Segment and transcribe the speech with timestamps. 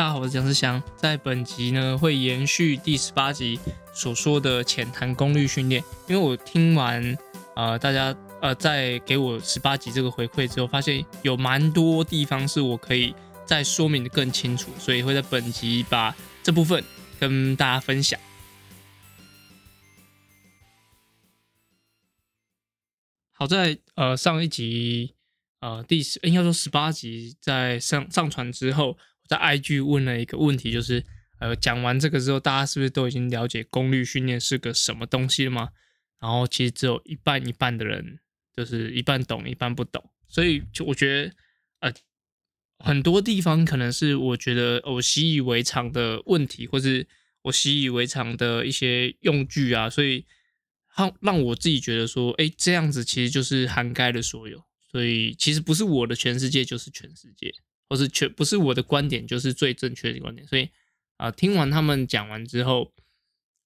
[0.00, 0.82] 大家好，我是蒋志祥。
[0.96, 3.60] 在本集呢，会延续第十八集
[3.92, 5.84] 所说的浅谈功率训练。
[6.08, 7.18] 因为我听完
[7.54, 13.14] 呃大家呃在给我十八集这个回馈之后，发现有蛮多地方是我可以
[13.44, 16.82] 再说明的更清楚，所以会在本集把这部分
[17.18, 18.18] 跟大家分享。
[23.32, 25.14] 好在呃上一集
[25.60, 28.96] 呃第十应该说十八集在上上传之后。
[29.30, 31.04] 在 IG 问了一个问题，就是
[31.38, 35.68] 呃，讲完这个之后，大家是不是都已经了解功率训练是个什么东西了吗？
[36.18, 38.18] 然后其实只有一半一半的人，
[38.56, 40.10] 就是一半懂一半不懂。
[40.26, 41.34] 所以就我觉得，
[41.78, 41.94] 呃，
[42.80, 47.06] 很多地方可能是我觉得我习以为常的问题，或是
[47.42, 50.26] 我习以为常的一些用具啊，所以
[50.96, 54.64] 让让我自己觉得说，哎，这样子其实就是涵盖了所有。
[54.90, 57.54] 所以其实不是我的全世界就是全世界。
[57.90, 60.46] 或是全不是我的观点，就是最正确的观点。
[60.46, 60.70] 所以
[61.16, 62.94] 啊，听完他们讲完之后，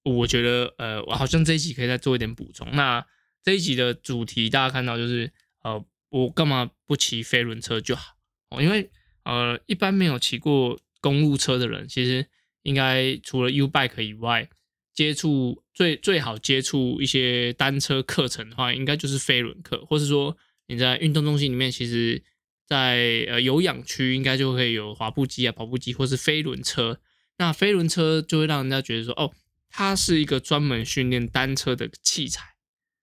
[0.03, 2.67] 我觉得呃，我好像这一集可以再做一点补充。
[2.73, 3.05] 那
[3.43, 5.31] 这一集的主题大家看到就是
[5.63, 8.17] 呃，我干嘛不骑飞轮车就好？
[8.49, 8.91] 哦，因为
[9.25, 12.27] 呃，一般没有骑过公路车的人，其实
[12.63, 14.49] 应该除了 U bike 以外，
[14.95, 20.35] 接触最最好接触一些单车课程的话，应该就是飞轮课，或是说
[20.67, 22.23] 你在运动中心里面，其实。
[22.67, 27.01] 在呃有氧区应该就会有滑步机啊、跑步机或是飞轮车。
[27.37, 29.33] 那飞轮车就会让人家觉得说，哦，
[29.69, 32.55] 它是一个专门训练单车的器材。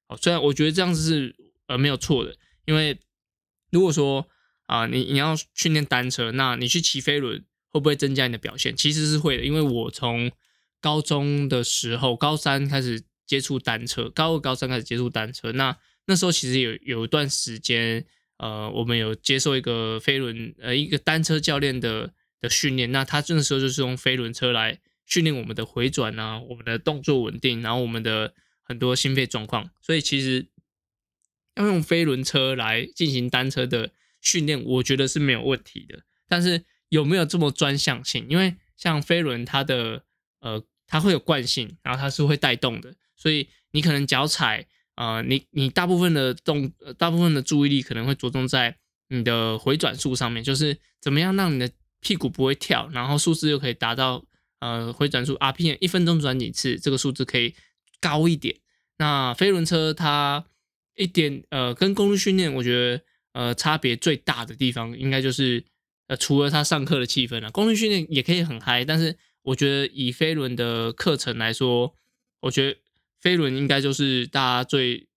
[0.07, 1.35] 哦，虽然我觉得这样子是
[1.67, 2.99] 呃没有错的，因为
[3.71, 4.27] 如果说
[4.65, 8.75] 啊你你要训练单车，那你去骑飞轮会不会增加你的表现？
[8.75, 10.31] 其实是会的，因为我从
[10.79, 18.05] 高中的时候，高三开始接触单车，高二、高三开始接触单车，那那时候其实有有一段时间。
[18.41, 22.11] 呃，我们有接受一个飞轮，呃，一个单车教练的
[22.41, 22.91] 的训练。
[22.91, 29.69] 那他这个时候就是用飞轮车来训练我们的回转啊，我们的动作稳定，然后我们的很多心肺状况。
[29.79, 30.47] 所以其实
[31.55, 33.91] 要用飞轮车来进行单车的
[34.21, 36.01] 训练，我觉得是没有问题的。
[36.27, 38.25] 但是有没有这么专项性？
[38.27, 40.03] 因为像飞轮，它的
[40.39, 44.67] 呃，它会有惯性，然后它是会带动的，所以你可能脚踩。
[44.95, 48.75] 啊，你你大部分的动，大部分的注意力可能会着重在
[49.07, 51.71] 你的回转数上面，就是怎么样让你的
[52.01, 54.23] 屁股不会跳，然后数字又可以达到
[54.59, 57.55] 呃回转数 RPM 一分钟转几次，这个数字可以
[57.99, 58.55] 高一点。
[58.97, 60.45] 那飞轮车它
[60.95, 63.03] 一点呃跟公路训练，我觉得
[63.33, 65.63] 呃差别最大的地方应该就是
[66.07, 71.95] 呃除了它上课的气氛了，公路训练也可以很嗨，但是我觉得以飞轮的课程来说，
[72.41, 72.77] 我觉得。
[73.21, 75.07] 飞轮应该就是大家最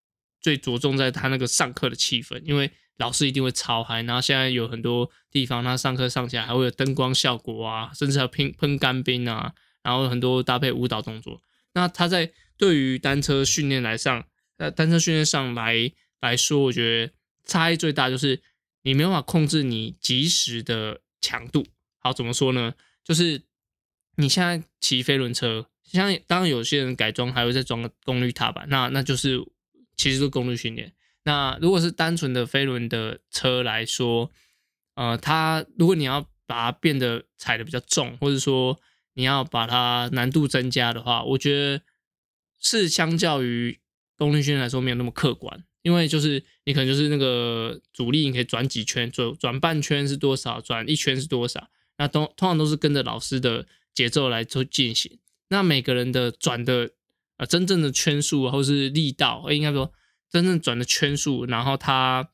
[0.41, 4.03] 最着重在他那个上课的气氛，因为老师一定会超嗨。
[4.03, 11.41] 然后现在有很多地方，他上课上起来还会有灯光效果啊，甚至要喷喷干冰啊，然后很多搭配舞蹈动作。
[11.73, 14.25] 那他在对于单车训练来上，
[14.59, 17.13] 呃，单车训练上来来说，我觉得
[17.47, 18.43] 差异最大就是
[18.83, 21.67] 你没办法控制你及时的强度。
[21.99, 22.75] 好，怎么说呢？
[23.03, 23.43] 就是
[24.17, 25.67] 你现在骑飞轮车。
[25.95, 29.39] 像当然有些人改装还会再装个功率踏板，那那就是
[29.97, 30.93] 其实是功率训练。
[31.23, 34.31] 那如果是单纯的飞轮的车来说，
[34.95, 38.79] 呃，它如果你要把它变得踩的比较重，或者说
[39.15, 41.83] 你要把它难度增加的话，我觉得
[42.61, 43.79] 是相较于
[44.19, 51.69] 功率训练来说没有那么客观，因为就是你可能就是那个阻力你可以转几圈，转转半圈是多少，转一圈是多少，
[51.99, 55.19] 那都通常都是跟着老师的节奏来做进行。
[55.49, 56.91] 那每个人的转的
[57.37, 59.93] 呃真正的圈数或是力道，应该说
[60.31, 62.31] 真正转的圈数，然后它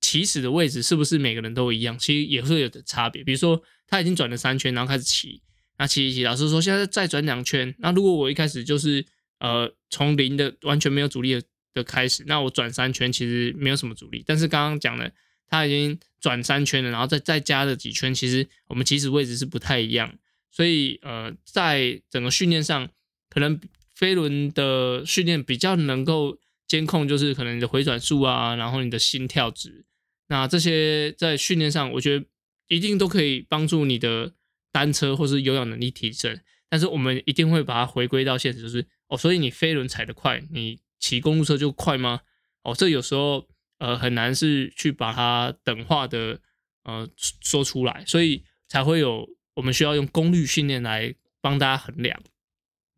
[0.00, 1.98] 起始的位置是不是每个人都一样？
[1.98, 3.24] 其实也会有的差别。
[3.24, 5.42] 比如说他已经转了三圈，然后开始骑，
[5.78, 7.74] 那骑一骑，老师说现在再转两圈。
[7.78, 9.04] 那如果我一开始就是
[9.40, 11.42] 呃从零的完全没有阻力的
[11.74, 14.22] 的开始，那我转三圈其实没有什么阻力。
[14.24, 15.12] 但是刚刚讲的
[15.48, 20.16] 他已经转三圈了，然后再再加了几圈，其实我们起始位置是不太一样。
[20.50, 22.88] 所以，呃，在整个训练上，
[23.28, 23.60] 可能
[23.94, 29.84] 飞轮的训练比较能够监控，就是可能你的回转数啊，然后你的心跳值，
[30.28, 32.24] 那这些在训练上，我觉得
[32.66, 34.32] 一定都可以帮助你的
[34.72, 36.40] 单车或是有氧能力提升。
[36.68, 42.20] 但是我们一定会把它回归到现实，就是哦，所以你飞轮踩得快，你骑公路车就快吗？
[42.62, 43.46] 哦，这有时候
[43.78, 46.40] 呃很难是去把它等化的
[46.84, 49.28] 呃说出来，所以才会有。
[49.58, 52.22] 我们需要用功率训练来帮大家衡量。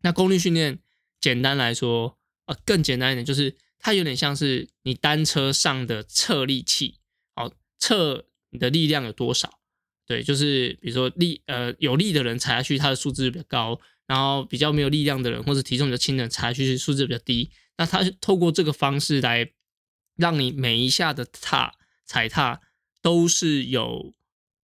[0.03, 0.77] 那功率训练
[1.19, 6.99] 简单来说，呃，更简单一点，就是它有点像是你单车上的测力器，
[7.35, 9.59] 哦，测你的力量有多少。
[10.05, 17.49] 对，就是比如说力呃有力的人踩下去，它的数字比较高，然后比较没有力量的人或者体重比较轻的人踩下去数字比较低。
[17.77, 19.49] 那它透过这个方式来
[20.15, 21.73] 让你每一下的踏
[22.05, 22.61] 踩踏
[23.01, 24.13] 都是有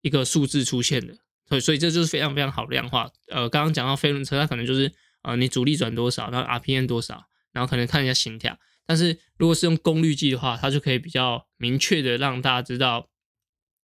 [0.01, 1.17] 一个数字出现的，
[1.47, 3.11] 所以所以这就是非常非常好量化。
[3.27, 4.91] 呃，刚刚讲到飞轮车，它可能就是
[5.21, 8.57] 呃你主力转多少，然后 RPM 多少，然后可能看一下心跳。
[8.85, 13.09] 但是如果是用功率计的话，它就可以比较明确的让大家知道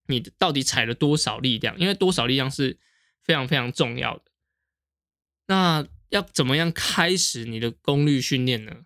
[0.06, 2.78] 你到底踩了多少力量，因为多少力量是
[3.22, 4.24] 非常非常重要的。
[5.46, 8.84] 那要怎么样开始你的功率训练呢？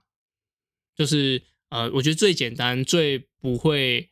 [0.96, 4.10] 就是呃，我觉得最简单、最不会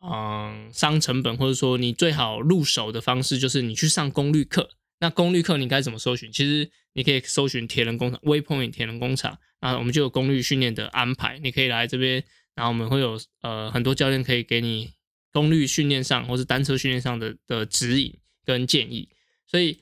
[0.00, 4.70] 嗯伤成本，或者说你最好入手的方式，就是你去上功率课。
[5.00, 6.32] 那功率课你该怎么搜寻？
[6.32, 9.38] 其实你可以搜寻铁人工厂 Waypoint 铁人工厂。
[9.60, 12.22] 那我们就有功率训练的安排，你可以来这边，
[12.54, 14.90] 然后我们会有呃很多教练可以给你
[15.32, 19.08] 功率训练上或是单车训练上的的指引跟建议。
[19.46, 19.80] 所以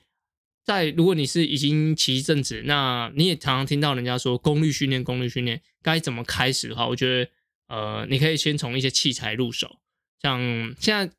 [0.63, 7.31] 在如果你是已经骑一阵子，那你也常常听到人家说功率训练，功率训练该怎么开始的话，我觉得
[7.67, 9.79] 呃你可以先从一些器材入手，
[10.21, 10.39] 像
[10.79, 11.13] 现在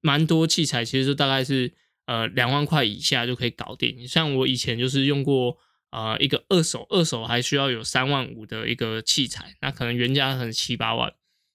[0.00, 1.72] 蛮多器材其实都大概是
[2.06, 4.06] 呃两万块以下就可以搞定。
[4.06, 5.58] 像我以前就是用过。
[5.92, 11.12] 啊，一个二手，二手还需要有三万五的一个器材，那可能原价可能七八万。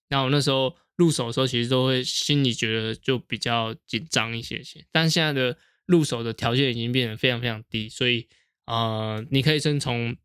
[0.09, 4.85] 那我那时候入手的时候，其实都会心里觉得就比较紧张一些些。
[4.91, 5.57] 但现在的
[5.87, 8.27] 入手的条件已经变得非常非常低，所以
[8.67, 10.15] 呃，你可以先从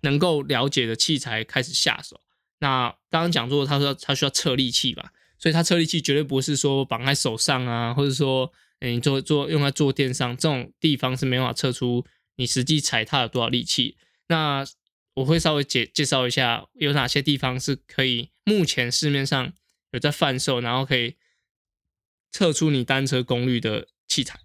[0.00, 2.22] 能够了解的器材开始下手。
[2.60, 12.06] 那刚刚讲座他说他需要测力器吧，所以它测力器绝对不是说绑在手上啊，或者说你做做用在坐垫上这种地方是没办法测出。
[12.36, 13.96] 你实际踩踏有多少力气？
[14.28, 14.64] 那
[15.14, 19.52] 我会稍微介介绍一下有哪些地方是可以目前市面上
[19.90, 21.16] 有在贩售，然后可以
[22.30, 24.38] 测出你单车功率的器材。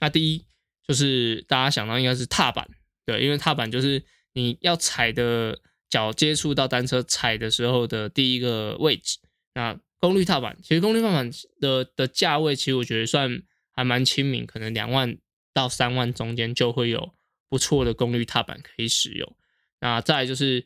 [0.00, 0.46] 那第一
[0.86, 2.66] 就是大家想到应该是踏板，
[3.04, 4.02] 对，因为踏板就是
[4.32, 5.60] 你要踩的
[5.90, 9.18] 脚接触到单车踩的时候的第一个位置。
[9.54, 11.30] 那功率踏板其实功率踏板
[11.60, 13.42] 的的价位其实我觉得算
[13.72, 15.18] 还蛮亲民，可能两万。
[15.54, 17.14] 到三万中间就会有
[17.48, 19.36] 不错的功率踏板可以使用。
[19.80, 20.64] 那再就是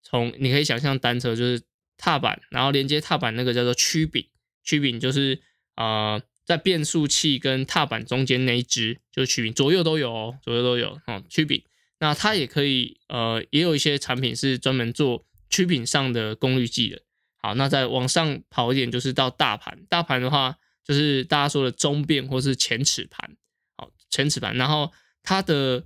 [0.00, 1.60] 从你可以想象单车就是
[1.96, 4.24] 踏板，然后连接踏板那个叫做曲柄，
[4.62, 5.42] 曲柄就是
[5.74, 11.64] 呃在变速器跟踏板中间那一只就是曲柄，左右都有哦，左右都有哦曲柄。
[11.98, 17.02] 那它也可以呃也有一些产品是专门做曲柄上的功率计的。
[17.38, 23.36] 好，那再往上跑一点就是到大盘，大盘的话就是大家说的中变或是前齿盘。
[23.76, 24.92] 好前齿盘，然后
[25.22, 25.84] 它的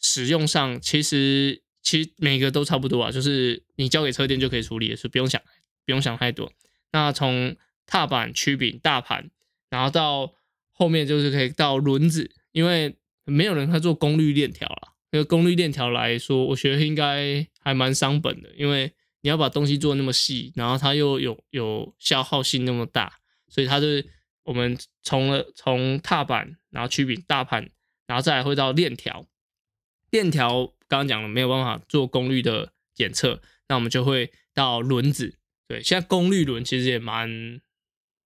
[0.00, 5.40] 使用上其实其实每个都差不多啊，就是你交给车店就可以处理，是不用想
[5.84, 6.52] 不用想太多。
[6.92, 7.56] 那从
[7.86, 9.30] 踏板、曲柄、大盘，
[9.68, 10.34] 然后到
[10.70, 14.94] 后面就是可以到轮子，因为没有人会做功率链条了。
[15.10, 24.10] 因为功率链条来说，我觉得应该还蛮伤本的，因为你要把东西做那么细，然后它又有有消耗性那么大，所以它是。
[24.44, 27.70] 我们从了从踏板，然后曲柄、大盘，
[28.06, 29.26] 然后再来会到链条。
[30.10, 35.38] 链条刚刚讲了没有办法做功率的检测，那我们就会到轮子。
[35.68, 37.28] 对，现在功率轮其实也蛮，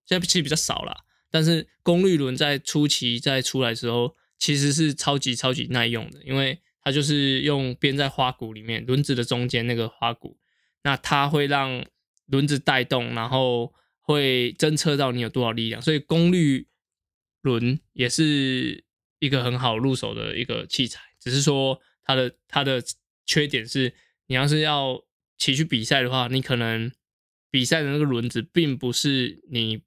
[0.06, 1.04] 现在其实比较少了。
[1.30, 10.38] 但是功率轮在初期在出来时候，其实是超级超级耐用的，因为它就是用编在花鼓里面，轮子的中间那个花鼓，
[10.84, 11.84] 那它会让
[12.26, 13.74] 轮子带动，然后。
[14.06, 16.68] 会侦测到你有多少力量，所以功率
[17.40, 18.84] 轮也是
[19.18, 21.00] 一个很好入手的一个器材。
[21.18, 22.82] 只是说它的它的
[23.24, 23.94] 缺点是，
[24.26, 25.02] 你要是要
[25.38, 26.92] 骑去比赛的话，你可能
[27.50, 29.80] 比赛的那个轮子并不是你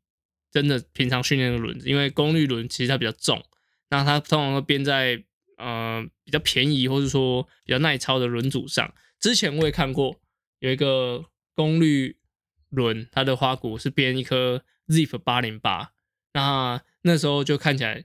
[0.51, 3.39] 真的平常训练的轮子，因为功率轮其实它比较重，
[3.91, 5.23] 那它通常会编在
[5.57, 8.91] 呃比较便宜或者说比较耐操的轮组上。
[9.19, 10.19] 之前我也看过
[10.59, 12.17] 有一个功率。
[12.69, 15.93] 轮它的花鼓是编一颗 Zip 八零八，
[16.33, 18.03] 那那时候就看起来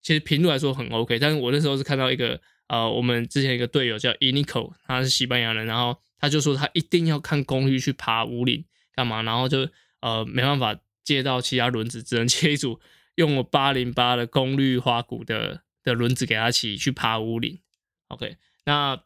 [0.00, 9.68] 其实频率来说很 OK，但是我那时候是看到一个呃，我们之前一个队友叫 Inico，他是西班牙人，然后他就说他一定要看功率去爬五岭干嘛，然后就
[10.00, 12.78] 呃没办法接到其他轮子，只能切一组
[13.16, 17.58] 用我八零八的功率花鼓的的轮子给他骑去爬五岭。
[18.06, 19.02] OK，那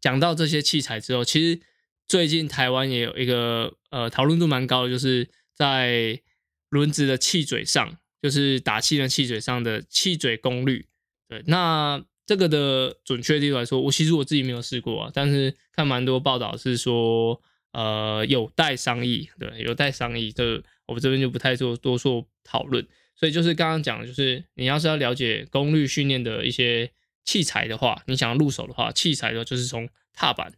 [0.00, 1.60] 讲到这些器材之后，其实。
[2.06, 6.20] 最近台湾也有一个呃讨论度蛮高的，就是在
[6.68, 10.86] 轮子的气嘴上，就是打气的气嘴上的气嘴功率。
[11.28, 17.40] 对，那这个的准确度来说，我其实我自己没有试过啊，但是看蛮多报道是说，
[17.72, 20.32] 呃，有待商议，对，有待商议。
[20.32, 22.86] 这我们这边就不太做多做讨论。
[23.16, 26.90] 所以就是刚刚讲的，就是你要是要了解功率训练的一些
[27.24, 30.52] 器材的话，你想要入手的话，器材的话就是从踏板、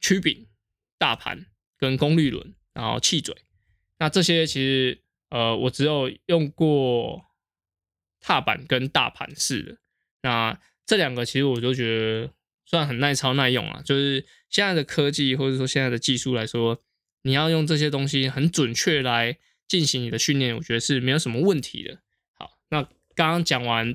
[0.00, 0.46] 曲柄、
[0.98, 1.46] 大盘
[1.78, 3.34] 跟功率轮，然后气嘴。
[3.98, 7.24] 那这些其实呃，我只有用过
[8.20, 9.78] 踏板跟大盘式的。
[10.22, 12.32] 那这两个其实我就觉得
[12.66, 16.82] 算很耐操耐用啊，就是现在的科技或者说现在的技术来说，
[17.22, 21.98] 你要用这些东西很准确来进行你的训练，我觉得是没有什么问题的。
[22.32, 22.82] 好，那
[23.14, 23.94] 刚刚讲完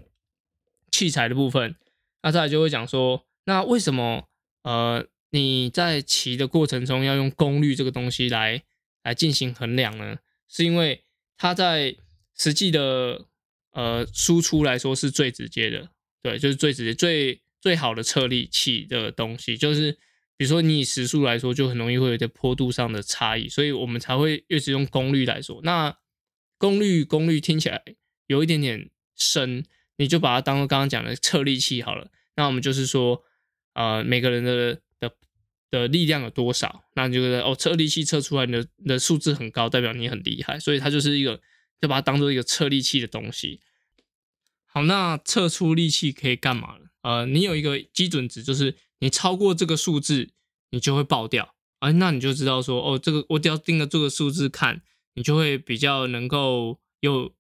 [0.91, 1.75] 器材的部分，
[2.21, 4.27] 那再来就会讲说，那为什么
[4.63, 8.61] 呃你在骑的过程中要用功率这个东西来
[9.01, 10.19] 来进行衡量呢？
[10.47, 11.03] 是因为
[11.37, 11.95] 它在
[12.37, 13.25] 实际的
[13.71, 15.89] 呃输出来说是最直接的。
[16.21, 19.93] 对，就是最直接、最最好的测力器的东西，就是
[20.37, 25.59] 比如说你以时速来说，就很容易会有点坡度上的差异，所以我们才会一直用功率来说。
[25.63, 25.97] 那
[26.59, 27.81] 功率功率听起来
[28.27, 29.65] 有一点点深，
[29.97, 32.11] 你就把它当做刚刚讲的测力器好了。
[32.35, 33.23] 那我们就是说，
[33.73, 34.79] 呃，每个人的
[35.73, 41.41] 的力量有多少，那你就哦，测力器测出来你的的数字很高，代表你很厉害，所以它就是一个，
[41.81, 43.59] 就把它当做一个测力器的东西。
[44.67, 46.85] 好，那测出力气可以干嘛呢？
[47.01, 50.29] 呃，你有一个基准值，就是你超过这个数字，
[50.69, 51.55] 你就会爆掉。
[51.79, 54.83] 哎，那你就知道说，哦，这个我只要盯着这个数字看，
[55.15, 57.33] 你就会比较能够有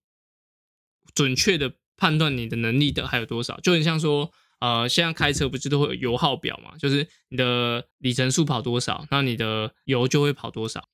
[1.13, 3.59] 准确的判断你的能力的还有多少。
[3.59, 6.77] 就很像说，呃，现在开车不是都会有油耗表嘛？
[6.77, 10.87] 就是你的里程数跑多少，那你的油就会跑多少，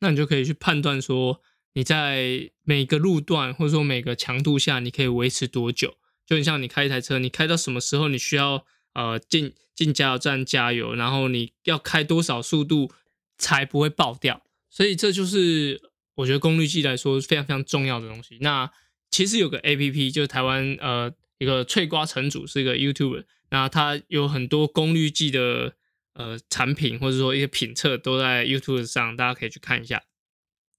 [0.00, 1.40] 那你就可以去判断说。
[1.76, 5.96] 你在每个路段或者说每个强度下，你可以维持多久？
[6.24, 12.92] 就很像你开一台车，你开到什么时候你需要呃进进加油站加油，然后你要开多少速度
[13.38, 14.40] 才不会爆掉？
[14.70, 15.80] 所以这就是
[16.14, 18.38] 我觉得功率计来说非常非常重要的东西。
[18.40, 18.70] 那
[19.10, 25.74] 其实有个 A P P，就是台湾呃一个翠瓜城主是一个 YouTuber，那他有很多功率计的
[26.14, 30.02] 呃产品或者说一些品测都在 YouTube 上，大家可以去看一下。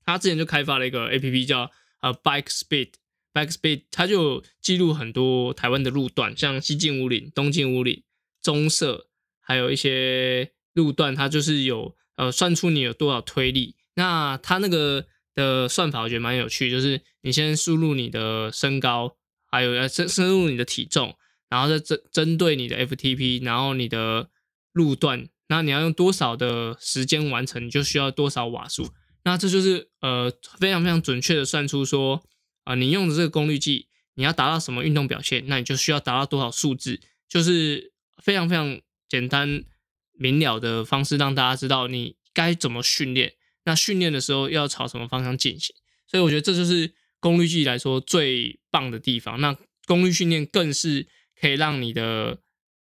[0.05, 1.71] 他之前就开发了一个 A P P 叫
[2.01, 8.03] 呃 Bike Speed，Bike Speed，它就记录很多台湾的路段，像西进五岭、东进五岭、
[8.41, 9.07] 中社，
[9.41, 13.75] 还有一些路段，它就是有呃算出你有多少推力。
[13.95, 19.17] 那它那个的算法我觉得蛮有趣，就是你先输入你的身高，
[19.55, 21.15] 还有要深深入你的体重，
[21.47, 24.29] 然后再针针对你的 F T P，然后你的
[24.73, 28.89] 路段，那你要用多少的时间完成，你就需要多少瓦数。
[29.23, 32.21] 那这就是呃非常非常准确的算出说
[32.65, 39.63] 啊，你用的这个功率计，你要达到什么运动表现，那你就需要达到多少数字，就是非常非常简单
[40.11, 43.35] 明了的方式，让大家知道你该怎么训练。
[43.63, 45.73] 那训练的时候要朝什么方向进行？
[46.05, 49.39] 所以我觉得这就是功率计来说最棒的地方。
[49.39, 51.07] 那功率训练更是
[51.39, 52.39] 可以让你的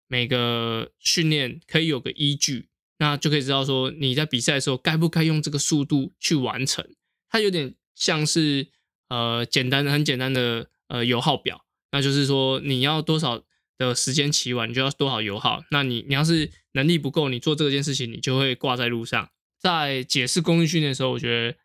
[0.07, 2.69] 每个训练可以有个依据。
[2.99, 6.85] 那就可以知道说你在比赛的时候该不该用这个速度去完成，
[7.31, 8.69] 它有点像是
[9.09, 13.43] 呃简单的很简单的呃油耗表，那就是说你要多少
[13.79, 15.63] 的时间骑完，你就要多少油耗。
[15.71, 19.31] 那你你要是能力不够，你做这件事情你就会挂在路上。
[19.61, 21.57] 在解释功率训练的时候，我觉得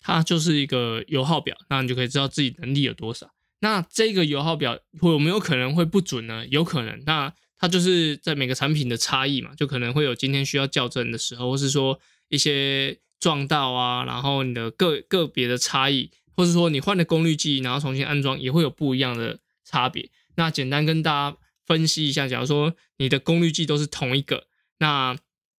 [0.00, 3.30] 它就是一个油耗表，那你就可以知道自己能力有多少。
[3.60, 6.46] 那这个油耗表有没有可能会不准呢？
[6.48, 7.02] 有可能。
[7.06, 20.10] 那它就是在每个产品的差异嘛，就可能会有今天需要校正的时候，或是说一些撞到啊，然后你的个个别的差异，或是说你换了功率计，然后重新安装也会有不一样的差别。
[20.36, 21.36] 那简单跟大家
[21.66, 24.46] 分析一下，假如说你的功率计都是同一个，
[24.78, 25.14] 那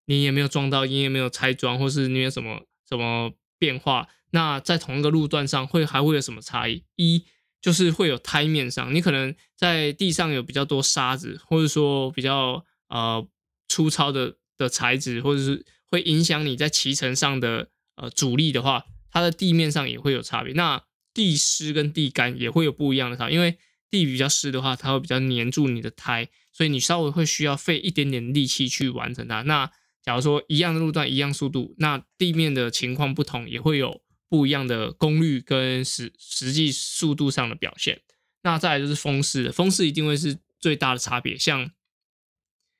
[0.08, 6.84] 你也没有撞到，你也没有拆装，或是你有什么什么变化，那在同一个路段上会还会有什么差异？
[6.96, 7.26] 一
[7.62, 13.26] 就是会有胎面上，你可能在地上有比较多沙子，或者说比较呃
[13.68, 20.54] 粗糙的的材质，或者是会影响你在骑乘上的呃阻力的话，它的地面上也会有差别。
[20.54, 20.82] 那
[21.14, 23.58] 地湿跟地干也会有不一样的差，因为
[23.92, 29.44] 地比较湿的话，它会比较黏住你的胎，所以你稍微会需要费一点点力气去完成它。
[29.44, 29.70] 那
[30.02, 34.02] 假如说一样的路段，一样速度，那地面的情况不同，也会有。
[34.32, 38.02] 不一样的功率跟实实际速度上的表现，
[38.44, 41.38] 那再来就是风势，风势一定会是最大的差别。
[41.38, 41.70] 像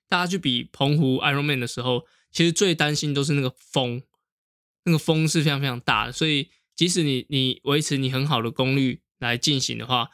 [0.08, 4.02] 大家去比澎湖 Ironman 的时候，其实最担心都是那个风，
[4.86, 6.14] 那个风是非常非常大的。
[6.14, 10.08] 所以即使你你维持你很好的功率来进行的话，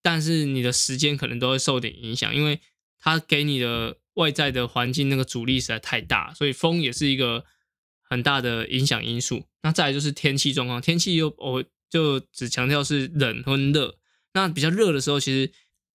[0.00, 2.60] 但是你的时间可能都会受点影响，因为
[3.00, 7.44] 它给你的外在的环境那个阻力实在太大，所以风也是一个。
[8.08, 13.96] 很大的影响因素，那再来就是天气状况，天气又我就只强调是冷和热。
[14.34, 15.50] 那比较热的时候，其实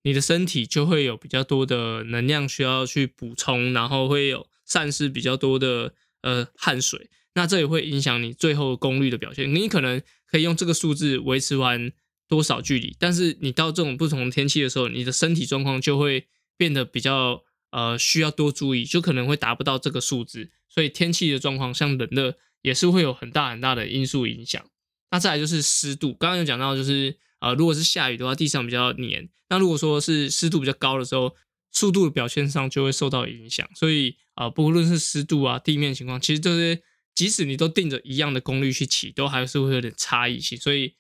[0.03, 7.09] 你的身体就会有比较多的能量需要去补充，然后会有散失比较多的呃汗水。
[7.35, 9.53] 那这也会影响你最后功率的表现。
[9.53, 11.91] 你可能可以用这个数字维持完
[12.27, 16.25] 多少距离，但是你到这种不同天气的时候，你的身体状况就会
[16.57, 20.51] 变得比较呃需要多注意，就可能会达不到这个数字。
[20.67, 24.63] 所以天气的状况，像冷热也是会有很大很大的因素影响。
[25.11, 31.35] 那再来就是湿度，刚刚有讲到，就是呃，如果是下雨的话，地上比较黏；那如果说是湿度比较高的时候，
[31.71, 33.67] 速度的表现上就会受到影响。
[33.73, 36.81] 所以啊，不论是湿度啊、地面情况，其实这些
[37.15, 40.55] 即使你都定着一样的功率去骑，都还是会有点差异性。
[40.57, 40.93] 所以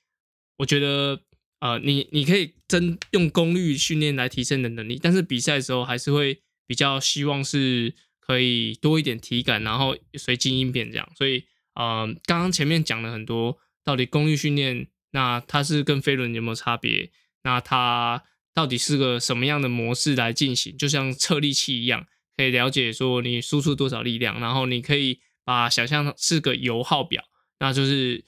[0.57, 1.21] 我觉得，
[1.59, 11.09] 呃，你你可以真用功率训练来提升你的能力，但是比赛的时候还是会比较希望是可以多一点体感，然后随机应变这样。
[11.17, 13.57] 所以，呃，刚刚前面讲了很多。
[13.81, 17.09] 到底功率训练，那它是跟飞轮有没有差别？
[17.41, 18.23] 那它
[18.53, 20.77] 到底是个什么样的模式来进行？
[20.77, 22.05] 就像测力器一样，
[22.37, 27.23] 可以了解说你输出多少力量，然后你可以把想象是个油耗表，
[27.59, 28.25] 那就是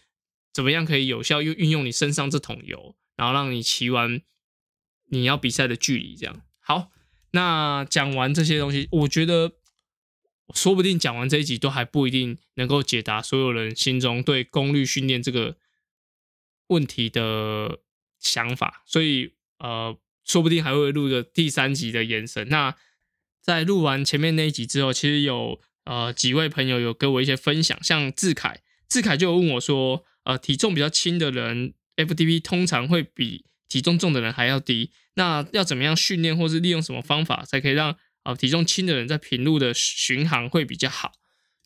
[0.51, 4.21] 怎么样可以有效运运用你身上这桶油，然后让你骑完
[5.09, 6.15] 你要比赛的距离。
[6.15, 6.89] 这样好，
[7.31, 9.53] 那讲完这些东西，我觉得。
[10.53, 15.55] 说不定讲完这一集都还不一定能够解答所有人心中对功率训练这个
[16.67, 17.79] 问题的
[18.19, 22.49] 想法，所以呃，说不定还会录个第三集的延伸。
[22.49, 22.75] 那
[23.41, 37.95] 在录完前面那一集之后，其实有呃几位朋友有给我一些分享，像志凯，志凯就问我说，呃，体重比较轻的人，FTP 通常会比体重重的人还要低，那要怎么样训练，或是利用什么方法才可以让？
[38.23, 41.13] 啊，体重轻的人在平路的巡航会比较好。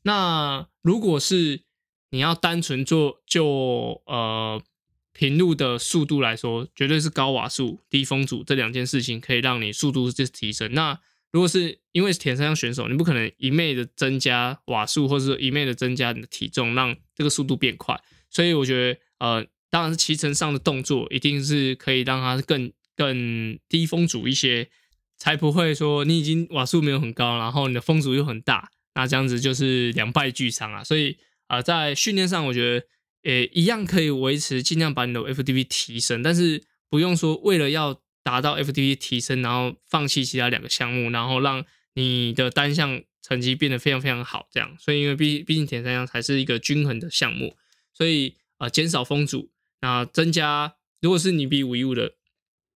[0.03, 1.63] 那如果是
[2.11, 4.63] 你要单纯做就呃
[5.11, 10.73] 平路的速度来说，绝对是高瓦数、低风阻这两件事情可以让你速度就提升。
[10.73, 10.97] 那
[11.33, 18.01] 如果是因为田三项选手，你不可能一昧的增加瓦数，或者说一昧的增加你的体重，让这个速度变快。
[18.29, 24.69] 所以我觉得呃，当然是骑乘上的动作一定是可以让它更更低风阻一些。
[25.17, 30.83] 才不会说你已经瓦数没有很高，然后你的风阻又很大，那这样子就是两败俱伤啊。
[30.83, 32.85] 所以啊，在训练上，我觉得
[33.23, 44.49] 诶一样可以维持，尽量把你的 FTP 提升，但是不用说为了要达到 FTP 提升，然后放弃其他两个项目，然后让你的单项成绩变得非常非常好。
[44.51, 47.55] 这样，所以因为毕毕竟田三项才是一个均衡的项目，
[47.93, 52.15] 所以啊减少风阻，那增加如果是你比五一五的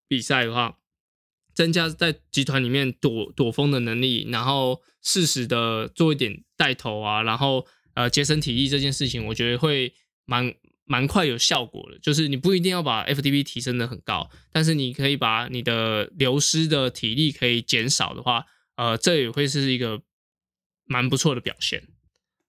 [0.10, 0.76] 比赛的话。
[1.56, 9.94] 增加在集团里面躲躲风的能力，然后适时的做一点带头啊，然后呃节省体力这件事情，我觉得会
[10.24, 12.00] 蛮蛮快有效果的。
[12.00, 18.46] 就是你不一定要把 FTP 提升的很高，但是你可以把你的流失的体力可以减少的话，
[18.78, 20.02] 呃，这也会是一个
[20.86, 21.90] 蛮不错的表现。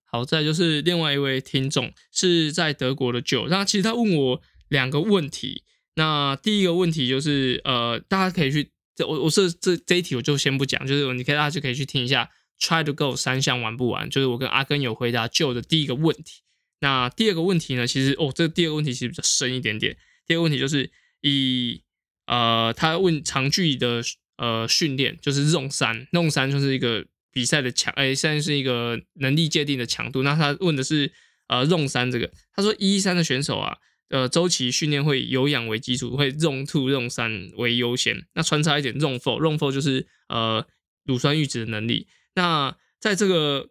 [0.05, 5.65] 好，再就是另外一位听众是在德国的九，那其实他问我两个问题，
[6.01, 8.71] 那第一个问题就是呃，大家可以去。
[8.95, 12.27] 这我我是这这一题我就先不讲，就是你可以大家就可以去听一下
[12.59, 16.41] ，try to go 三项玩不玩，就是我跟阿根有回答旧的第一个问题。
[16.79, 19.95] 那第二个问题呢，其实哦，这第二个问题其实比较深一点点。
[20.25, 20.89] 第二个问题就是
[21.21, 21.83] 以
[22.25, 24.01] 呃，他问长距离的
[24.37, 30.23] 呃训练，就是 zone 三，zone 三就是一个比赛的强，哎，现在是一个能力界定的强度。
[30.23, 31.11] 那他问的是
[31.47, 33.77] 呃 zone 三这个，他说一三的选手啊。
[34.11, 40.67] 呃，周期训练会有氧为基础，会 zone two、zone 三为优先，那穿插一点 zone four，zone four 就是呃
[41.05, 42.07] 乳酸阈值的能力。
[42.35, 43.69] 那在这个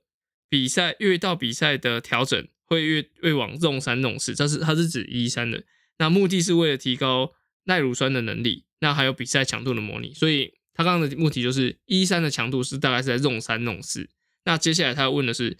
[0.48, 5.62] 比赛越到比赛的调整会越越往 zone 三、zone 四，这是它是指一三的。
[5.98, 7.32] 那目的是为了提高
[7.64, 10.14] 耐乳酸的能力，那还有比赛强度的模拟。
[10.14, 14.08] 所以他刚刚的目的就是一三的强度是大概是在 zone 三、zone 四。
[14.46, 15.58] 那接下来他问的是，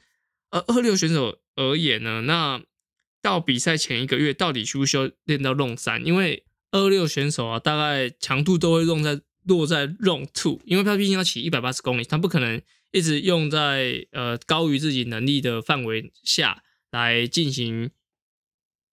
[0.49, 2.63] 呃，二六选手而言呢，那
[3.23, 6.05] 到比赛前一个月，到底需不需要练到 Long 三？
[6.07, 12.61] 因为二六选手啊，大概强度都会用在落在 Long two，因为他毕竟要骑一百八十公里，他不可能
[12.93, 17.91] 一直用在呃高于自己能力的范围下来进行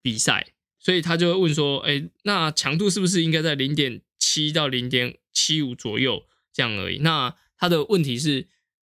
[0.01, 6.99] 比赛，所以他就会问说：，哎，那强度是不是应该在零点七到零点七五左右这样而已？
[6.99, 8.47] 那他的问题是，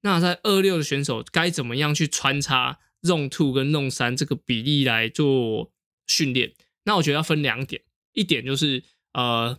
[0.03, 2.79] 那在二六的选手该怎么样去穿插？
[3.03, 5.73] 弄 two 跟弄三这个比例来做
[6.07, 6.53] 训练，
[6.85, 9.59] 那我觉得要分两点，一点就是呃，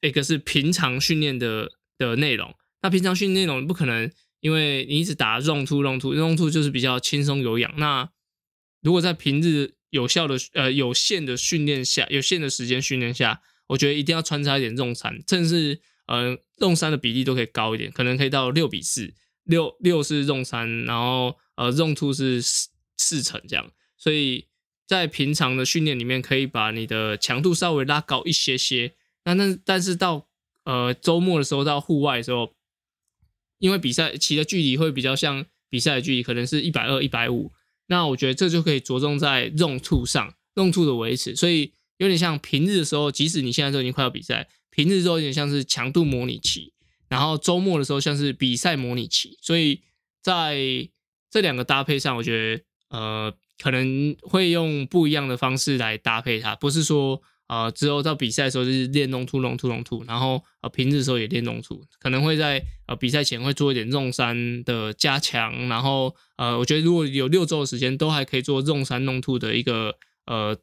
[0.00, 8.10] 一个是平常训练的的内容，那平常训练内容不可能，因为你一直打 run two run two run two 就是比较轻松有氧，那
[8.82, 19.12] 如果在平日有效的呃有限的训练下，有限的时间训练下，我觉得一定要穿插一点重三，甚至呃重三的比例都可以高一点，可能可以到六比四，
[19.44, 22.40] 六六是重三，然后呃重 two 是
[23.06, 24.46] 四成这样，所以
[24.84, 30.26] 在平常的训练里面可以把你的强度稍微拉高一些些，那那但是到
[30.64, 32.52] 呃周末的时候到户外的时候，
[33.58, 37.52] 因为比赛骑的距离会比较像比赛的距离，可能是一百二、一百五。
[37.88, 46.72] 那我觉得这就可以着重在 Zone Two 上，Zone Two 的维持，所以有点像平日的时候，即使你现在都已经快要比赛，平日时候有点像是强度模拟期，
[47.08, 49.82] 然后周末的时候像是比赛模拟期，所以
[50.20, 50.88] 在
[51.30, 70.58] 这两个搭配上，我觉得呃可能会用不一样的方式来搭配它，不是说呃之后到比赛的时候就是练 Zone Two、Zone Two、Zone Two，然后呃平日的时候也练 Zone Two，可能会在呃比赛前会做一点 Zone 三的加强，然后呃我觉得如果有六周的时间，都还可以做 Zone 三 Zone Two 的一个呃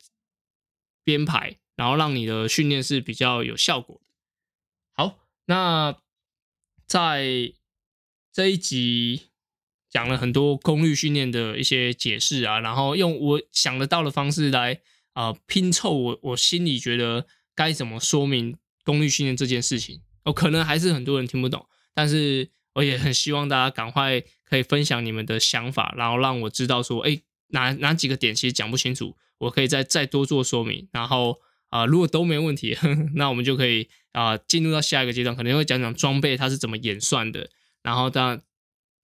[1.03, 4.07] 编排，然后让你的训练是比较有效果的。
[4.93, 5.97] 好，那
[6.85, 7.53] 在
[8.31, 9.29] 这一集
[9.93, 14.79] 讲了很多功率训练的一些解释啊，然后用我想得到的方式来
[15.13, 20.01] 啊、拼凑我我心里觉得该怎么说明功率训练这件事情。
[20.23, 30.89] 哦，可能还是很多人听不懂，但是我也很希望大家赶快可以分享你们的想法，然后让我知道说，哎，哪哪几个点其实讲不清楚，我可以再再多做说明。
[30.91, 32.77] 然后啊、如果都没问题，
[33.13, 37.49] 那我们就可以啊、进入到下一个阶段，可能会讲讲装备它是怎么演算的，
[37.83, 38.41] 然后当然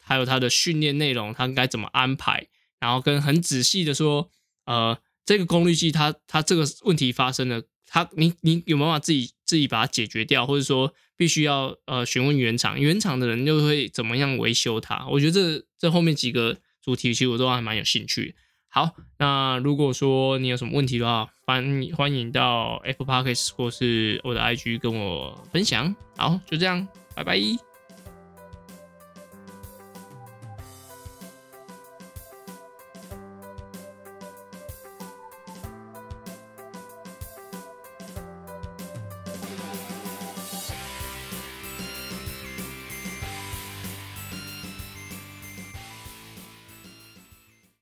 [0.09, 2.47] 还有它的训练内容，它应该怎么安排，
[2.79, 4.31] 然后跟很仔细的说，
[4.65, 15.05] 呃，这个功率计它它这个问题发生了，它你你有没有办法自己自己把它解决掉，或者说必须要呃询问原厂，原厂的人又会怎么样维修它？
[15.09, 18.33] 我觉得这这后面几个主题其实我都还蛮有兴趣。
[18.67, 25.95] 好，那如果说你有什么问题的话，欢迎欢迎到 Apple Podcast 或是我的 IG 跟我分享。
[26.17, 27.68] 好，就这样，拜拜。